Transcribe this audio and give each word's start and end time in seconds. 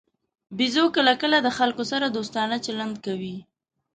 بیزو 0.57 0.83
کله 0.95 1.13
کله 1.21 1.37
د 1.43 1.49
خلکو 1.57 1.83
سره 1.91 2.05
دوستانه 2.07 2.55
چلند 2.65 2.95
کوي. 3.05 3.37